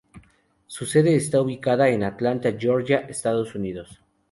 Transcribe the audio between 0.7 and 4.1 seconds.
sede está ubicada en Atlanta, Georgia, Estados Unidos.